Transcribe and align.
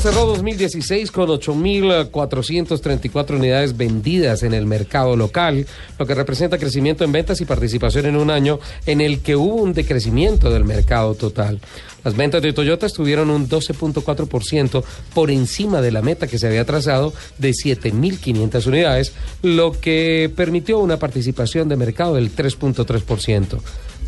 cerró 0.00 0.24
2016 0.24 1.10
con 1.10 1.28
8.434 1.28 3.36
unidades 3.36 3.76
vendidas 3.76 4.42
en 4.42 4.54
el 4.54 4.64
mercado 4.64 5.14
local, 5.14 5.66
lo 5.98 6.06
que 6.06 6.14
representa 6.14 6.56
crecimiento 6.56 7.04
en 7.04 7.12
ventas 7.12 7.42
y 7.42 7.44
participación 7.44 8.06
en 8.06 8.16
un 8.16 8.30
año 8.30 8.60
en 8.86 9.02
el 9.02 9.20
que 9.20 9.36
hubo 9.36 9.56
un 9.56 9.74
decrecimiento 9.74 10.50
del 10.50 10.64
mercado 10.64 11.14
total. 11.14 11.60
Las 12.02 12.16
ventas 12.16 12.40
de 12.40 12.54
Toyota 12.54 12.86
estuvieron 12.86 13.28
un 13.28 13.46
12.4% 13.46 14.82
por 15.12 15.30
encima 15.30 15.82
de 15.82 15.92
la 15.92 16.00
meta 16.00 16.26
que 16.26 16.38
se 16.38 16.46
había 16.46 16.64
trazado 16.64 17.12
de 17.36 17.50
7.500 17.50 18.66
unidades, 18.66 19.12
lo 19.42 19.72
que 19.72 20.32
permitió 20.34 20.78
una 20.78 20.98
participación 20.98 21.68
de 21.68 21.76
mercado 21.76 22.14
del 22.14 22.34
3.3%. 22.34 23.60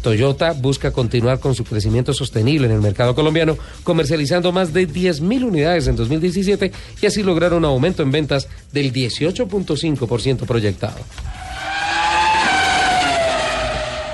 Toyota 0.02 0.52
busca 0.52 0.90
continuar 0.90 1.40
con 1.40 1.54
su 1.54 1.64
crecimiento 1.64 2.12
sostenible 2.12 2.66
en 2.66 2.72
el 2.72 2.80
mercado 2.80 3.14
colombiano, 3.14 3.56
comercializando 3.84 4.52
más 4.52 4.72
de 4.72 4.88
10.000 4.88 5.44
unidades 5.44 5.86
en 5.86 5.96
2017 5.96 6.72
y 7.00 7.06
así 7.06 7.22
lograr 7.22 7.54
un 7.54 7.64
aumento 7.64 8.02
en 8.02 8.10
ventas 8.10 8.48
del 8.72 8.92
18.5% 8.92 10.46
proyectado. 10.46 10.98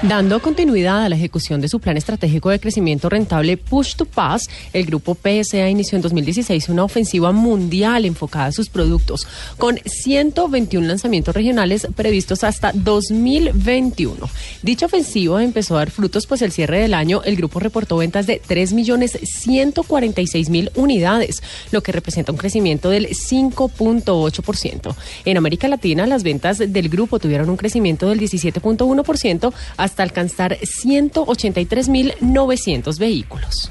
Dando 0.02 0.40
continuidad 0.40 1.02
a 1.02 1.08
la 1.08 1.16
ejecución 1.16 1.60
de 1.60 1.66
su 1.66 1.80
plan 1.80 1.96
estratégico 1.96 2.50
de 2.50 2.60
crecimiento 2.60 3.08
rentable 3.08 3.56
Push 3.56 3.96
to 3.96 4.04
Pass, 4.04 4.48
el 4.72 4.86
grupo 4.86 5.16
PSA 5.16 5.68
inició 5.68 5.96
en 5.96 6.02
2016 6.02 6.68
una 6.68 6.84
ofensiva 6.84 7.32
mundial 7.32 8.04
enfocada 8.04 8.46
a 8.46 8.52
sus 8.52 8.68
productos, 8.68 9.26
con 9.56 9.80
121 9.84 10.86
lanzamientos 10.86 11.34
regionales 11.34 11.88
previstos 11.96 12.44
hasta 12.44 12.70
2021. 12.72 14.30
Dicha 14.62 14.86
ofensiva 14.86 15.42
empezó 15.42 15.74
a 15.74 15.78
dar 15.78 15.90
frutos, 15.90 16.28
pues 16.28 16.42
el 16.42 16.52
cierre 16.52 16.78
del 16.78 16.94
año 16.94 17.22
el 17.24 17.34
grupo 17.34 17.58
reportó 17.58 17.96
ventas 17.96 18.28
de 18.28 18.40
3.146.000 18.40 20.70
unidades, 20.76 21.42
lo 21.72 21.82
que 21.82 21.90
representa 21.90 22.30
un 22.30 22.38
crecimiento 22.38 22.90
del 22.90 23.08
5.8%. 23.08 24.94
En 25.24 25.36
América 25.36 25.66
Latina, 25.66 26.06
las 26.06 26.22
ventas 26.22 26.58
del 26.58 26.88
grupo 26.88 27.18
tuvieron 27.18 27.50
un 27.50 27.56
crecimiento 27.56 28.08
del 28.08 28.20
17.1% 28.20 29.52
hasta 29.88 30.02
alcanzar 30.02 30.58
183.900 30.58 32.98
vehículos. 32.98 33.70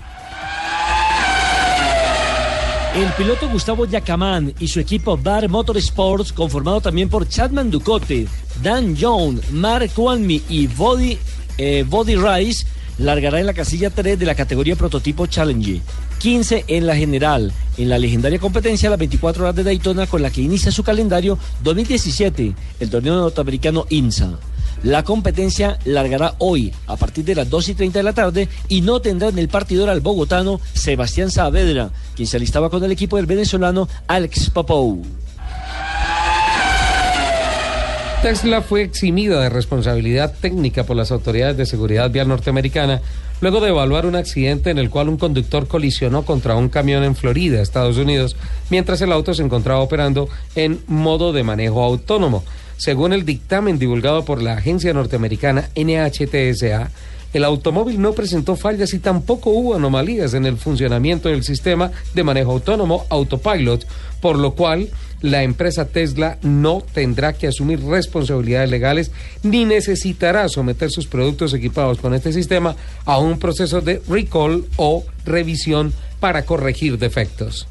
El 2.95 3.09
piloto 3.11 3.47
Gustavo 3.49 3.85
Yacamán 3.85 4.55
y 4.59 4.67
su 4.67 4.79
equipo 4.79 5.15
Bar 5.17 5.47
Motorsports, 5.47 6.33
conformado 6.33 6.81
también 6.81 7.09
por 7.09 7.29
Chadman 7.29 7.69
Ducote, 7.69 8.27
Dan 8.63 8.97
Jones, 8.99 9.51
Mark 9.51 9.91
Wanmi 9.95 10.41
y 10.49 10.65
Body, 10.65 11.19
eh, 11.59 11.85
Body 11.88 12.15
Rice, 12.15 12.65
largará 12.97 13.39
en 13.39 13.45
la 13.45 13.53
casilla 13.53 13.91
3 13.91 14.17
de 14.17 14.25
la 14.25 14.33
categoría 14.33 14.75
prototipo 14.75 15.27
Challenge, 15.27 15.79
15 16.17 16.65
en 16.67 16.88
la 16.88 16.95
general, 16.95 17.53
en 17.77 17.89
la 17.89 17.99
legendaria 17.99 18.39
competencia 18.39 18.89
las 18.89 18.97
24 18.97 19.43
horas 19.43 19.55
de 19.55 19.63
Daytona 19.63 20.07
con 20.07 20.23
la 20.23 20.31
que 20.31 20.41
inicia 20.41 20.71
su 20.71 20.81
calendario 20.81 21.38
2017, 21.63 22.55
el 22.79 22.89
torneo 22.89 23.17
norteamericano 23.17 23.85
INSA. 23.91 24.39
La 24.83 25.03
competencia 25.03 25.80
largará 25.86 26.36
hoy 26.38 26.72
a 26.86 26.95
partir 26.97 27.25
de 27.25 27.36
las 27.36 27.50
2 27.50 27.70
y 27.70 27.75
30 27.75 28.00
de 28.00 28.03
la 28.03 28.14
tarde 28.14 28.50
y 28.70 28.81
no 28.81 29.02
tendrá 29.02 29.30
en 29.30 29.39
el 29.39 29.50
partidor 29.50 29.89
al 29.89 30.02
bogotano 30.02 30.59
Sebastián 30.73 31.31
Saavedra, 31.31 31.89
quien 32.16 32.28
se 32.28 32.38
alistaba 32.38 32.69
con 32.69 32.84
el 32.84 32.92
equipo 32.92 33.17
del 33.17 33.25
venezolano 33.25 33.88
Alex 34.08 34.50
Popou. 34.52 35.03
Tesla 38.22 38.61
fue 38.61 38.81
eximida 38.81 39.42
de 39.42 39.50
responsabilidad 39.50 40.34
técnica 40.42 40.84
por 40.84 40.97
las 40.97 41.12
autoridades 41.12 41.56
de 41.56 41.66
seguridad 41.67 42.09
vial 42.09 42.28
norteamericana 42.28 43.01
luego 43.41 43.59
de 43.62 43.69
evaluar 43.69 44.06
un 44.06 44.16
accidente 44.16 44.72
en 44.72 44.80
el 44.80 44.90
cual 44.90 45.09
un 45.09 45.18
conductor 45.18 45.68
colisionó 45.68 46.24
contra 46.24 46.56
un 46.56 46.69
camión 46.69 47.03
en 47.03 47.16
Florida, 47.16 47.62
Estados 47.62 47.97
Unidos, 47.97 48.35
mientras 48.69 49.01
el 49.01 49.12
auto 49.12 49.34
se 49.34 49.44
encontraba 49.44 49.81
operando 49.81 50.28
en 50.56 50.81
modo 50.88 51.31
de 51.31 51.44
manejo 51.44 51.84
autónomo. 51.84 52.44
Según 52.77 53.11
el 53.11 53.25
dictamen 53.25 53.79
divulgado 53.79 54.23
por 54.23 54.41
la 54.41 54.53
agencia 54.53 54.93
norteamericana 54.93 55.69
NHTSA, 55.75 56.91
el 57.33 57.43
automóvil 57.43 57.99
no 58.01 58.13
presentó 58.13 58.55
fallas 58.55 58.93
y 58.93 58.99
tampoco 58.99 59.49
hubo 59.49 59.75
anomalías 59.75 60.33
en 60.33 60.45
el 60.45 60.57
funcionamiento 60.57 61.29
del 61.29 61.43
sistema 61.43 61.91
de 62.13 62.23
manejo 62.23 62.51
autónomo 62.51 63.05
Autopilot, 63.09 63.85
por 64.21 64.38
lo 64.38 64.53
cual 64.53 64.89
la 65.21 65.43
empresa 65.43 65.85
Tesla 65.85 66.38
no 66.41 66.83
tendrá 66.93 67.33
que 67.33 67.47
asumir 67.47 67.83
responsabilidades 67.83 68.69
legales 68.69 69.11
ni 69.44 69.65
necesitará 69.65 70.47
someter 70.47 70.91
sus 70.91 71.07
productos 71.07 71.53
equipados 71.53 71.97
con 71.97 72.13
este 72.13 72.31
sistema 72.31 72.75
a 73.05 73.17
un 73.17 73.39
proceso 73.39 73.81
de 73.81 74.01
recall 74.07 74.65
o 74.77 75.03
revisión 75.25 75.94
para 76.19 76.45
corregir 76.45 76.97
defectos. 76.97 77.67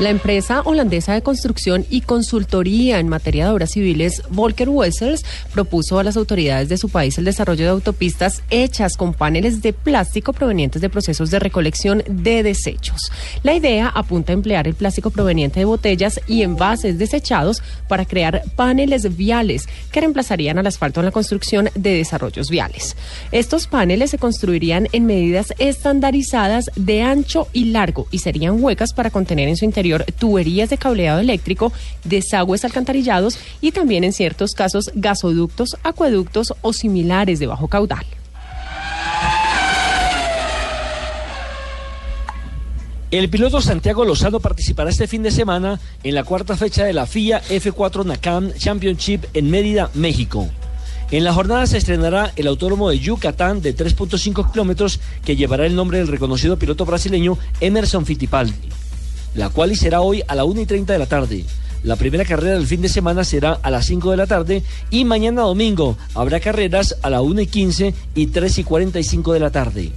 La 0.00 0.08
empresa 0.08 0.62
holandesa 0.64 1.12
de 1.12 1.20
construcción 1.20 1.84
y 1.90 2.00
consultoría 2.00 3.00
en 3.00 3.08
materia 3.08 3.44
de 3.44 3.50
obras 3.50 3.72
civiles, 3.72 4.22
Volker 4.30 4.70
Wessels, 4.70 5.26
propuso 5.52 5.98
a 5.98 6.02
las 6.02 6.16
autoridades 6.16 6.70
de 6.70 6.78
su 6.78 6.88
país 6.88 7.18
el 7.18 7.26
desarrollo 7.26 7.64
de 7.64 7.70
autopistas 7.70 8.42
hechas 8.48 8.96
con 8.96 9.12
paneles 9.12 9.60
de 9.60 9.74
plástico 9.74 10.32
provenientes 10.32 10.80
de 10.80 10.88
procesos 10.88 11.30
de 11.30 11.38
recolección 11.38 12.02
de 12.08 12.42
desechos. 12.42 13.12
La 13.42 13.52
idea 13.52 13.88
apunta 13.88 14.32
a 14.32 14.36
emplear 14.36 14.66
el 14.66 14.72
plástico 14.72 15.10
proveniente 15.10 15.60
de 15.60 15.66
botellas 15.66 16.18
y 16.26 16.44
envases 16.44 16.98
desechados 16.98 17.62
para 17.86 18.06
crear 18.06 18.42
paneles 18.56 19.18
viales 19.18 19.68
que 19.92 20.00
reemplazarían 20.00 20.58
al 20.58 20.66
asfalto 20.66 21.00
en 21.00 21.06
la 21.06 21.12
construcción 21.12 21.68
de 21.74 21.96
desarrollos 21.96 22.48
viales. 22.48 22.96
Estos 23.32 23.66
paneles 23.66 24.12
se 24.12 24.18
construirían 24.18 24.88
en 24.92 25.04
medidas 25.04 25.52
estandarizadas 25.58 26.70
de 26.74 27.02
ancho 27.02 27.48
y 27.52 27.66
largo 27.66 28.08
y 28.10 28.20
serían 28.20 28.64
huecas 28.64 28.94
para 28.94 29.10
contener 29.10 29.50
en 29.50 29.58
su 29.58 29.66
interior 29.66 29.89
tuberías 30.18 30.70
de 30.70 30.78
cableado 30.78 31.20
eléctrico, 31.20 31.72
desagües 32.04 32.64
alcantarillados 32.64 33.38
y 33.60 33.72
también 33.72 34.04
en 34.04 34.12
ciertos 34.12 34.52
casos 34.52 34.90
gasoductos, 34.94 35.76
acueductos 35.82 36.54
o 36.62 36.72
similares 36.72 37.38
de 37.38 37.46
bajo 37.46 37.68
caudal. 37.68 38.06
El 43.10 43.28
piloto 43.28 43.60
Santiago 43.60 44.04
Lozano 44.04 44.38
participará 44.38 44.88
este 44.88 45.08
fin 45.08 45.24
de 45.24 45.32
semana 45.32 45.80
en 46.04 46.14
la 46.14 46.22
cuarta 46.22 46.56
fecha 46.56 46.84
de 46.84 46.92
la 46.92 47.06
FIA 47.06 47.42
F4 47.42 48.04
NACAM 48.04 48.52
Championship 48.52 49.24
en 49.34 49.50
Mérida, 49.50 49.90
México. 49.94 50.48
En 51.10 51.24
la 51.24 51.32
jornada 51.32 51.66
se 51.66 51.78
estrenará 51.78 52.32
el 52.36 52.46
autódromo 52.46 52.88
de 52.88 53.00
Yucatán 53.00 53.62
de 53.62 53.76
3.5 53.76 54.52
kilómetros 54.52 55.00
que 55.24 55.34
llevará 55.34 55.66
el 55.66 55.74
nombre 55.74 55.98
del 55.98 56.06
reconocido 56.06 56.56
piloto 56.56 56.86
brasileño 56.86 57.36
Emerson 57.60 58.06
Fittipaldi 58.06 58.54
la 59.34 59.48
cual 59.48 59.76
será 59.76 60.00
hoy 60.00 60.22
a 60.26 60.34
la 60.34 60.44
1 60.44 60.60
y 60.60 60.66
30 60.66 60.92
de 60.92 60.98
la 60.98 61.06
tarde. 61.06 61.44
La 61.82 61.96
primera 61.96 62.24
carrera 62.24 62.54
del 62.54 62.66
fin 62.66 62.82
de 62.82 62.88
semana 62.88 63.24
será 63.24 63.58
a 63.62 63.70
las 63.70 63.86
5 63.86 64.10
de 64.10 64.16
la 64.16 64.26
tarde 64.26 64.62
y 64.90 65.04
mañana 65.04 65.42
domingo 65.42 65.96
habrá 66.14 66.38
carreras 66.40 66.96
a 67.02 67.08
la 67.08 67.22
1 67.22 67.40
y 67.40 67.46
15 67.46 67.94
y 68.14 68.26
3 68.26 68.58
y 68.58 68.64
45 68.64 69.32
de 69.32 69.40
la 69.40 69.50
tarde. 69.50 69.92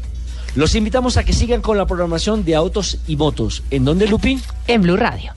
Los 0.55 0.75
invitamos 0.75 1.17
a 1.17 1.25
que 1.25 1.33
sigan 1.33 1.61
con 1.61 1.77
la 1.77 1.85
programación 1.85 2.45
de 2.45 2.55
autos 2.55 2.99
y 3.07 3.15
motos. 3.15 3.63
¿En 3.71 3.85
dónde, 3.85 4.07
Lupi? 4.07 4.39
En 4.67 4.81
Blue 4.83 4.97
Radio. 4.97 5.33